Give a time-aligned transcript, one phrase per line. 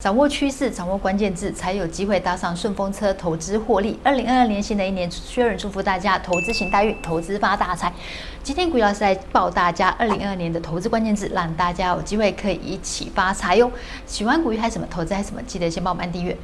[0.00, 3.98] 掌握趋势，掌握关键字，才有机会搭上顺风车，投资获利。
[4.04, 7.92] 二零二二年新的一年薛仁祝福大家投资行大运，投资发大财。
[8.40, 13.68] 今天古玉老师来报大家二零二二年的投资关键字，让大家有机会可以一起发财哟。
[14.06, 16.38] 喜欢古玉还是什么投资还是什么，记得先帮我们订阅。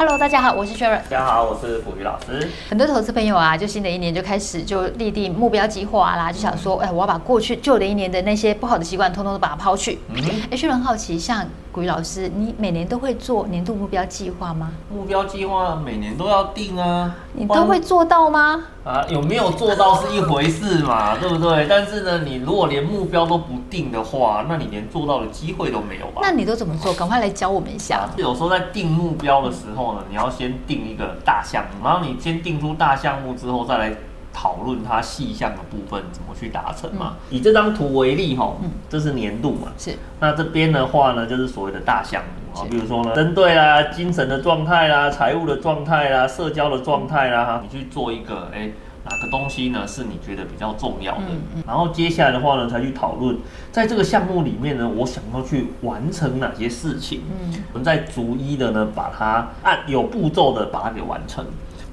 [0.00, 0.98] Hello，大家好，我是 Sharon。
[1.10, 2.48] 大家好，我是捕鱼老师。
[2.70, 9.98] 很多投资朋友啊，就新的一年就开始就立定目标计划啦，就想说，哎，我要把过去旧的一年的那些不好的习惯，通通都把它抛去。
[10.08, 11.46] 嗯，哎，Sharon 好奇，像。
[11.72, 14.72] 股鱼老师，你每年都会做年度目标计划吗？
[14.92, 18.64] 目标计划每年都要定啊，你都会做到吗？
[18.82, 21.66] 啊，有没有做到是一回事嘛， 对不对？
[21.68, 26.20] 但是呢，你如果连目标都不定的话，那你连做到的机会都没有吧？
[26.22, 26.92] 那你都怎么做？
[26.94, 27.98] 赶快来教我们一下。
[27.98, 33.94] 啊，有时候在定目标的时候呢，你要先定一个大项目，然后你先定出大项目之后再来。
[34.32, 37.16] 讨论它细项的部分怎么去达成嘛？
[37.30, 39.94] 嗯、以这张图为例哈，嗯，这是年度嘛，是。
[40.20, 48.70] 那这边的话呢，就是所谓的大项目啊，比如说呢，针对啦精神的状态啦、财务的状态啦、社交的状态啦，哈，你去做一个，哎，
[49.04, 51.22] 哪个东西呢是你觉得比较重要的？
[51.30, 51.64] 嗯嗯。
[51.66, 53.36] 然后接下来的话呢，才去讨论，
[53.72, 57.22] 在这个项目里面呢，我想要去完成哪些事情？
[57.30, 61.44] 嗯，我们再逐一的呢，把它按有步骤的把它给完成，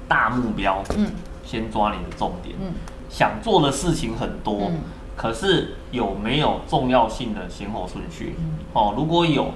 [0.07, 1.09] 大目标，嗯。
[1.47, 2.73] 先抓你的重点，嗯，
[3.09, 4.79] 想做的事情很多，嗯，
[5.15, 8.35] 可是有没有重要性的先后顺序？
[8.37, 9.47] 嗯，哦，如果有，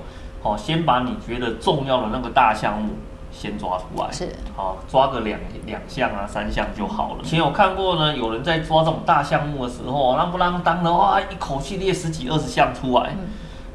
[0.41, 2.93] 哦，先把你觉得重要的那个大项目
[3.29, 7.19] 先抓出来，是，好，抓个两两项啊，三项就好了。
[7.23, 13.27] 以前有看过呢，有人在抓这种大项目的时候，啷不啷当的话，一口气列十几二十项出来，嗯，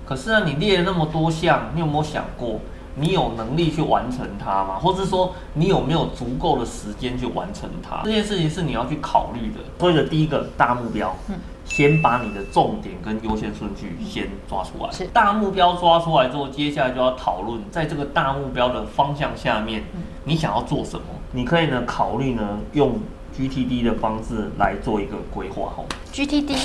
[0.06, 2.60] 可是呢，你列了那么多项，你有没有想过？
[2.98, 4.78] 你有能力去完成它吗？
[4.80, 8.00] 或者说你有没有足够的时间去完成它？
[8.04, 9.60] 这件事情是你要去考虑的。
[9.78, 11.34] 所以的第一个大目标，嗯，
[11.66, 14.90] 先把你的重点跟优先顺序先抓出来。
[14.90, 19.84] 是大目标抓出来之后，接下来就要讨论，在这个大目标的方向下面，
[20.24, 21.04] 你想要做什么？
[21.32, 22.98] 你可以呢考虑呢用
[23.36, 25.70] GTD 的方式来做一个规划。
[25.76, 25.84] 哦
[26.14, 26.56] ，GTD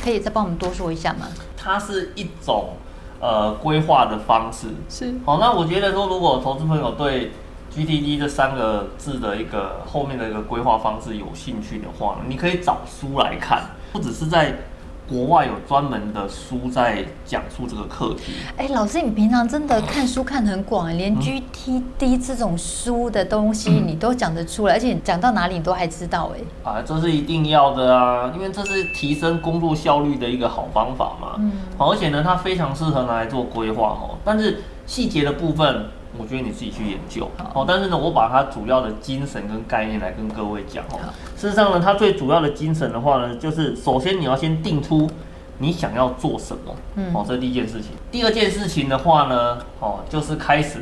[0.00, 1.26] 可以再帮我们多说一下吗？
[1.56, 2.74] 它是一种。
[3.20, 7.32] 呃，规划的方式是好，那我觉得说，如果投资朋友对
[7.74, 13.62] GTD 这三个字的一个后面的一个规划方式有兴趣的话，你可以找书来看，
[13.92, 14.56] 不只是在。
[15.08, 18.32] 国外有专门的书在讲述这个课题。
[18.56, 26.32] 哎，老师，你平常真的看书看很广，连 GTD 这种书的东西你都讲得出来，而且讲到哪里你都还知道。
[26.34, 31.36] 哎，啊，这是一定要的啊，因为这是提升工作效率的一个好方法嘛。
[31.38, 34.18] 嗯，而且呢，它非常适合拿来做规划哦。
[34.24, 35.86] 但是细节的部分。
[36.18, 37.30] 我觉得你自己去研究。
[37.54, 40.98] 哦，但是呢，我把它主要的精神跟概念来跟各位讲哦。
[41.36, 45.08] 事实上呢，它最主要的精神的话呢，就是首先你要先定出
[45.58, 47.90] 你想要做什么，嗯，哦，这是第一件事情。
[48.10, 50.78] 第二件事情的话呢，哦，就是开始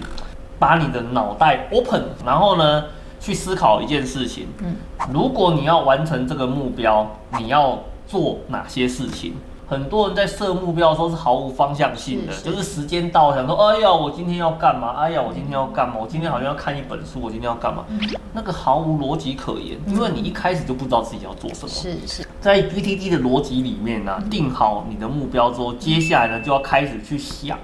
[0.59, 2.85] 把你的脑袋 open，然后呢，
[3.21, 4.77] 去思考一件事情，嗯，
[5.13, 7.09] 如果你要完成这个目标，
[7.39, 9.35] 你要做哪些事情？
[9.67, 14.91] 很多人在设目标的时候是毫无方向性的，是是就是时间到想说，哎呀，我今天要干嘛？
[14.99, 15.97] 哎呀，我今天要干嘛？
[16.01, 17.85] 我今天好像要看一本书，我今天要干嘛？
[18.33, 21.69] 那个毫无逻辑可言，因为你一开始就不知道自己要做什么。
[21.69, 27.59] 是是，在 GTD 的逻辑里面呢、啊，定好你的目标之后，接下来呢就要开始去想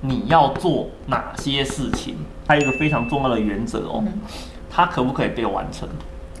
[0.00, 2.16] 你要做哪些事情。
[2.46, 4.04] 还有一个非常重要的原则哦，
[4.70, 5.88] 它可不可以被完成？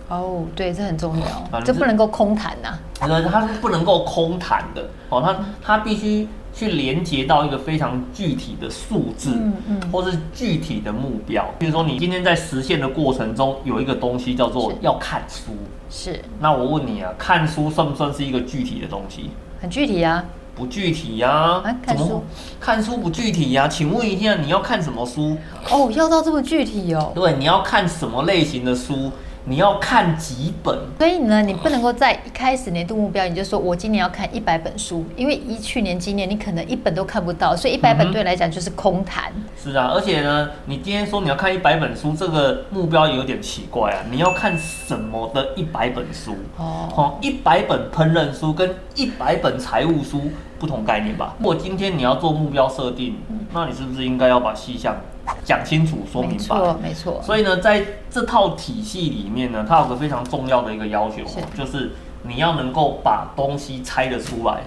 [0.08, 2.68] 哦，oh, 对，这很重要，这不能够空谈呐、
[3.00, 3.08] 啊。
[3.30, 11.44] 它是不能够空谈的哦，它它必须去连接到一个非常具体的数字，嗯嗯，或是具体的目标。
[11.58, 15.52] 比如说，你今天在实现的过程中，有一个东西叫做要看书，
[15.90, 16.20] 是。
[16.38, 19.30] 那我问你啊，看书算不算是一个具体的东西？
[19.60, 20.24] 很具体啊。
[20.54, 21.62] 不具体呀、啊？
[21.64, 22.22] 啊，看书？
[22.60, 23.68] 看书不具体呀、啊？
[23.68, 25.36] 请问一下，你要看什么书？
[25.70, 27.10] 哦，要到这么具体哦。
[27.12, 29.10] 对，你要看什么类型的书？
[29.46, 39.44] 你要看几本，所以呢，你不能够在一开始年度目标，你就说我今年要看一百本书，因为一去年、今年你可能一本都看不到，所以一百本对你来讲就是空谈、嗯。
[39.62, 44.00] 是啊，而且呢，你今天说你要看一百本书，这个目标也有点奇怪啊。
[44.10, 46.34] 你要看什么的一百本书？
[46.56, 50.22] 哦，一百本烹饪书跟一百本财务书
[50.58, 51.34] 不同概念吧？
[51.38, 53.18] 如果今天你要做目标设定，
[53.52, 54.96] 那你是不是应该要把细项？
[55.44, 56.36] 讲清楚，说明白。
[56.36, 57.20] 没错，没错。
[57.22, 61.92] 所以呢，在这套体系里面呢，它有个非常重要的一个要求，是就是
[62.22, 64.62] 你要能够把东西拆得出来，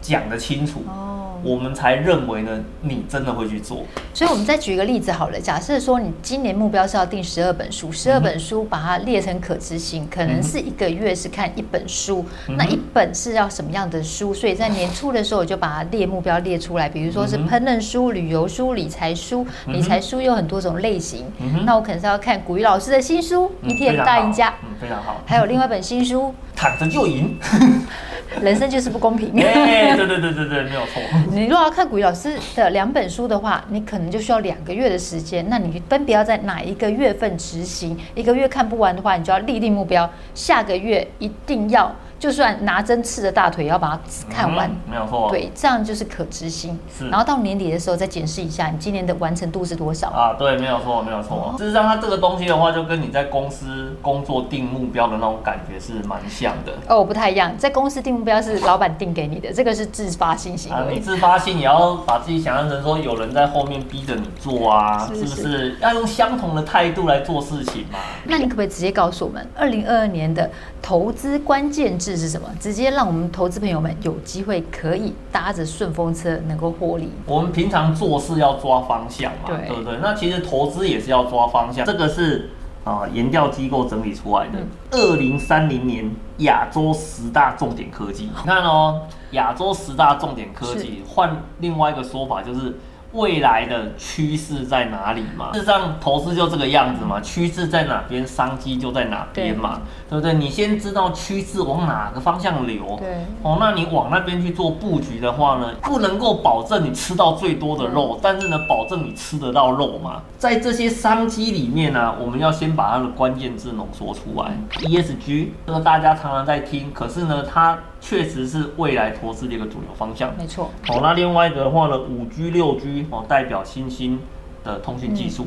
[0.00, 0.82] 讲得清楚。
[0.88, 1.19] 哦。
[1.42, 2.50] 我们才认为呢，
[2.82, 3.84] 你真的会去做。
[4.12, 5.40] 所以，我们再举一个例子好了。
[5.40, 12.24] 假设说你今年目标是要订十二本书，十二本书把它列成可执行，可能是一个月是看一本书，
[12.56, 14.34] 那一本是要什么样的书？
[14.34, 19.46] 所以在年初的时候，我就把它列目标列出来，比如说是烹饪书、旅游书、理财书。
[19.66, 21.24] 理财书有很多种类型，
[21.64, 25.22] 那我可能是要看古玉老师的新书《一天大赢家》，嗯，非常好。
[25.24, 26.22] 还有另外一本新书
[26.56, 27.38] 《躺着就赢》。
[28.40, 29.32] 人生就是不公平。
[29.40, 31.02] 哎，对对对对对，没有错。
[31.32, 35.46] 你如果要看古雨老师的两本书的话，你可能就需要两个月的时间。
[35.48, 37.98] 那你分别要在哪一个月份执行？
[38.14, 41.94] 一个月看不完的话，你就要立定目标，下个月一定要。
[42.20, 44.00] 就算拿针刺着大腿，也要把它
[44.30, 45.30] 看完，嗯、没有错。
[45.30, 46.78] 对，这样就是可执行。
[46.96, 50.34] 是，然后到年底的时候再检视一下，你今年的完成度是多少啊？
[50.38, 51.54] 对，没有错，没有错。
[51.54, 56.74] 哦、事实上，它这个东西的话，就跟你在公司工作定目标的那种感觉是蛮像的。
[56.88, 60.78] 哦，不太一样，在公司定目标是老板定给你的，这个是自发性行为。
[60.78, 65.76] 啊，你自发性，你要把自己想象成说有人在后面逼着你做啊，是，是，是不是？
[65.80, 67.98] 要用相同的态度来做事情嘛？
[68.24, 70.50] 那你可不可以直接告诉我们，二零二二年的
[70.82, 72.48] 投资关键字是什么？
[72.58, 72.90] 直接。
[72.90, 77.08] 让我们投资朋友们有机会可以搭着顺风车能够获利。
[77.24, 79.98] 我们平常做事要抓方向嘛，对，对不对？
[80.02, 81.86] 那其实投资也是要抓方向。
[81.86, 82.50] 这个是
[82.82, 84.58] 啊，研调机构整理出来的，
[84.90, 88.24] 二零三零年亚洲十大重点科技。
[88.24, 92.76] 你看哦，亚洲十大重点科技，换另外一个说法就是。
[93.12, 95.50] 未来的趋势在哪里嘛？
[95.52, 100.34] 事实上，投资就这个样子嘛，趋势在哪边，商机就在哪边嘛，对，不对？
[100.34, 110.22] 你先知道趋势往哪个方向流，对，哦，那你往那边去做布局的话呢，不能够保证你吃到最多的肉，但是呢，保证你吃得到肉嘛。
[110.38, 114.56] 在这些商机里面呢，我们要先把它的关键字浓缩出来。
[114.82, 117.76] ESG 这个大家常常在听，可是呢，它。
[118.00, 120.70] 确实是未来投资的一个主流方向，没错。
[120.86, 124.18] 好，那另外一个的话呢，五 G、六 G 哦，代表新兴
[124.64, 125.46] 的通讯技术。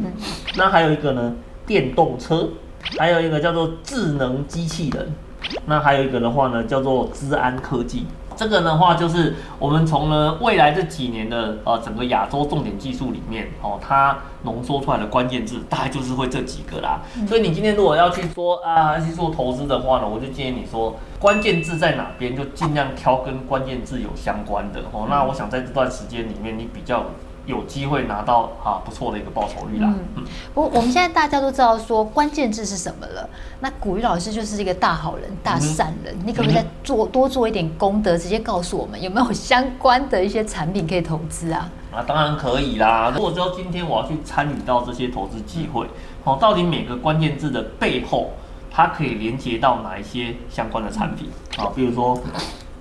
[0.55, 1.35] 那还有一个呢，
[1.65, 2.50] 电动车，
[2.97, 5.11] 还有一个叫做智能机器人。
[5.65, 8.05] 那还有一个的话呢，叫做治安科技。
[8.35, 17.01] 这个的话就是我们从呢未来这几年的呃整个亚洲重点技术里面哦，它浓缩出来的关键字大概就是会这几个啦。
[17.27, 25.07] 所以你今天如果要去说啊去做投资的话呢，我就建议你说关键字在哪边，就尽量挑跟关键字有相关的哦。
[25.09, 27.06] 那我想在这段时间里面，你比较。
[27.45, 29.94] 有机会拿到啊不错的一个报酬率啦。
[30.16, 30.24] 嗯，
[30.54, 33.30] 不过我们现在大家都知道说关键字是什么了。
[33.60, 41.69] 那古玉老师就是一个大好人、大善人，你可不可以再做多做一点功德，直接告诉我们有没有相关的一些产品可以投资啊？
[41.92, 43.12] 啊，当然可以啦。
[43.13, 45.88] 如果知道今天我要去参与到这些投资机会，
[46.24, 48.31] 哦，到底每个关键字的背后，
[48.72, 51.68] 它可以连接到哪一些相关的产品啊？
[51.75, 52.18] 比如说。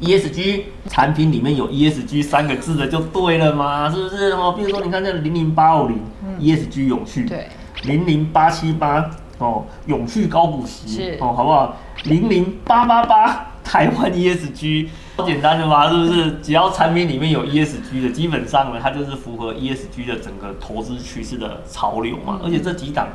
[0.02, 4.52] ESG 产品里面有 ESG 三个字的就对了嘛，是不是哦？
[4.56, 5.98] 比如说你看这零零八五零
[6.40, 7.48] ESG 永续，对，
[7.84, 9.08] 零零八七八
[9.38, 11.76] 哦永续高股息，是哦，好不好？
[12.04, 16.32] 零零八八八台湾 ESG，好简单的嘛，是不是？
[16.42, 23.06] 只要产品里面有 ESG 的，基本上呢，它就是符合 ESG 的整个投资趋势的潮流嘛，而且这几档。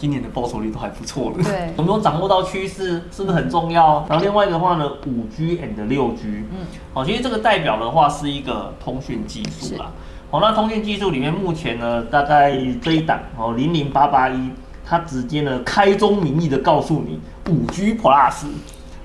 [0.00, 4.02] 今年的报酬率都还不错的，对，有没有掌握到趋势，是不是很重要？
[4.08, 9.90] 然后另外一个的话呢，五 G and 六 G，嗯，好，其实这个代表的话是一个通讯技术啦。
[10.30, 12.50] 好，那通讯技术里面目前呢，大概
[12.80, 14.50] 这一档哦，零零八八一，
[14.86, 17.20] 它直接呢开宗明义的告诉你
[17.52, 18.46] 五 G Plus，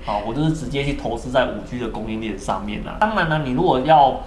[0.06, 2.96] 好，我就是直接去投资在五 G 的供应链上面啦。
[2.98, 4.18] 当然呢，你如果要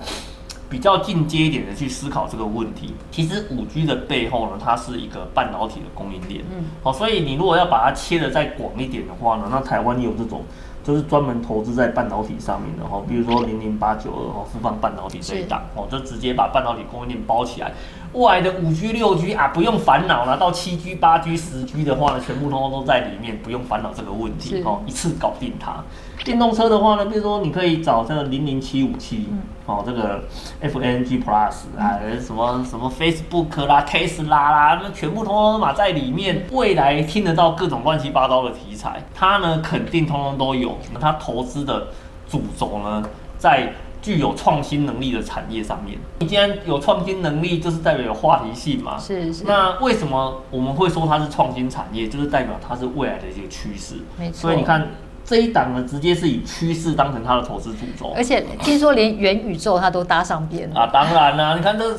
[0.70, 6.46] 比较进阶一点的去思考这个问题，其实五 G 的背后呢，它是一个半导体的供应链。
[6.52, 10.44] 嗯，好，所以你如果要把它切的再广一点的话呢，那台湾有这种，
[10.84, 17.72] 就是专门投资在半导体上面的哈，比如说零零八九二哈，富邦半导体这一档哦，就直接把半导体供应链包起来。
[18.14, 25.84] 未来的五 G、六 G 啊，不用烦恼了，到七 G、八 G、十 G 的话呢，全部通通都在里面，不用烦恼这个问题哦，一次搞定它。
[26.26, 29.30] 电动车的话呢，比如说你可以找这个零零七五七，
[29.66, 30.22] 哦，这个
[30.62, 36.46] FANG Plus 啊，什么什么 Facebook 啦、Tesla 啦，那全部通通都码在里面。
[36.52, 40.78] 未来听得到各种乱七八糟的题材，它呢肯定通通都有。
[41.00, 41.88] 它投资的
[42.28, 43.02] 主轴呢，
[43.38, 45.98] 在具有创新能力的产业上面。
[46.20, 48.98] 你既然有创新能力，就是代表有话题性嘛。
[48.98, 49.44] 是是。
[49.46, 52.08] 那为什么我们会说它是创新产业？
[52.08, 53.96] 就是代表它是未来的一个趋势。
[54.18, 54.42] 没错。
[54.42, 54.88] 所以你看。
[55.26, 60.90] 这一档呢，直接是以趋势当成它的投资主轴，而且听说连元宇宙它都搭上边了啊！
[60.92, 61.94] 当然啦、啊，你看这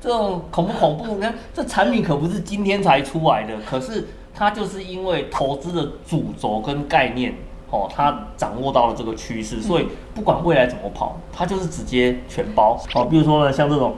[0.00, 1.14] 这种恐不恐怖？
[1.14, 7.32] 你看这产品可不是今天才出来的，可是它就是因为投资的主轴跟概念。
[7.72, 13.04] 哦，他掌握到了这个趋势，所以不管未来怎么跑，他就是直接全包哦。
[13.06, 13.92] 比如说呢，像这种。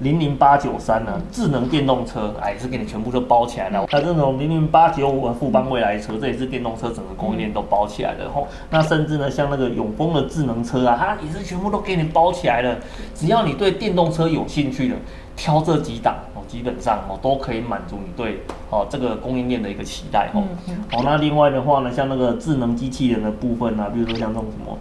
[0.00, 3.84] 零零八九三呢，智能电动车，哎，也是给你全部都包起来了。
[3.86, 8.30] 还有这种零零八九五富邦未来车，这也是电动车整个供应链都包起来了。
[8.34, 12.78] 吼，那甚至呢，像那个永丰的智能车啊，它也是全部都给你包起来了。
[13.14, 14.96] 只要你对电动车有兴趣的，
[15.36, 18.40] 挑这几档哦，基本上哦都可以满足你对
[18.70, 20.30] 哦这个供应链的一个期待。
[20.34, 20.42] 哦，
[20.90, 24.76] 好，那另外的话呢，像那个智能机器人的部分啊，比如说像这种什么。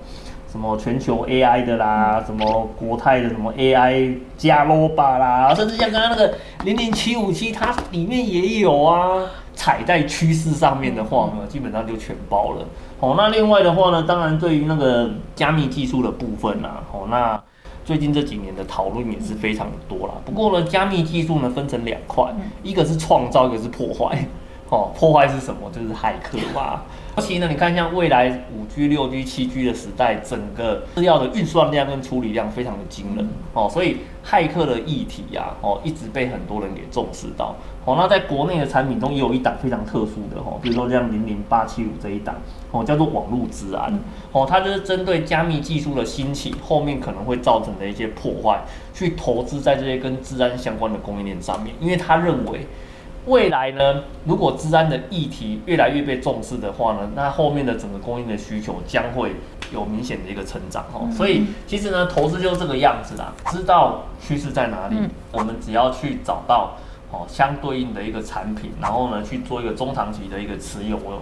[0.51, 6.33] 什么全球 AI 的啦，什么国泰的什么 AI 加 Roba 啦，甚至像刚刚那个
[6.63, 9.27] 零零七五七，它里面也有啊。
[9.53, 12.65] 踩在趋势上面的话呢，基本上就全包了。
[12.99, 17.39] 哦，那另外的话呢，当然对于那个加密技术的部分啊，哦，那
[17.89, 20.13] 最近这几年的讨论也是非常的多啦。
[20.23, 22.31] 不过呢，加密技术呢分成两块，
[22.61, 24.23] 一个是创造，一个是破坏。
[24.69, 25.67] 哦，破坏是什么？
[25.71, 26.83] 就是骇客嘛。
[27.19, 37.53] 尤其呢，你看像未来五 G、六 G、七 G 的时代，整个资料的运算量跟处理量非常的惊人哦，所以骇客的议题呀，哦，一直被很多人给重视到。
[37.83, 42.35] 哦，那在国内的产品中，有一档非常特殊的哦，比如说像零零八七五这一档
[42.71, 43.99] 哦，叫做网络治安
[44.31, 48.61] 哦，它就是针对加密技术的兴起，后面可能会造成的一些破坏，
[48.93, 52.65] 去投资在这些跟治安相关的供应链上面，因为他认为。
[53.25, 59.35] 未来呢，如果治安的议题越来越被重视的话呢，那后面的整个供应的需求将会
[59.71, 61.07] 有明显的一个成长哦。
[61.11, 64.95] 所以其实呢，投资就是这个样子啦，知道趋势在哪里，
[65.31, 66.75] 我们只要去找到
[67.11, 70.97] 哦相对应的一个产品，然后呢去做一个中长期的一个持有。
[70.97, 71.21] 我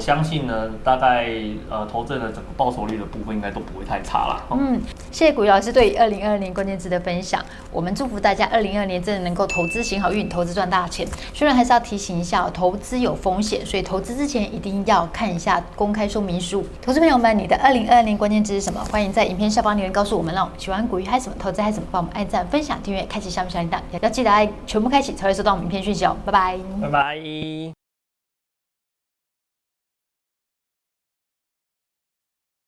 [0.00, 1.28] 相信呢，大概
[1.70, 4.42] 呃，投资的整个报酬率的部分应该都不会太差啦。
[4.50, 7.44] 嗯，谢谢股鱼老师对于二零二二年关键字的分享。
[7.72, 11.06] 我们祝福大家二零二二年真的能够投资行好运，投资赚大钱。
[11.32, 16.64] 虽然还是要提醒一下，投资有风险，所以投资之前一定要看一下公开说明书。
[16.82, 18.84] 投资朋友们，你的二零二二年关键字是什么？
[18.90, 20.34] 欢迎在影片下方留言告诉我们。
[20.34, 26.16] 让我们喜欢股鱼嗨什么，投资嗨什么，帮我们按赞、分享、订阅、开启下面小铃铛，要记得爱全部开启才会收到我们影片讯息哦。
[26.24, 27.75] 拜拜，拜拜。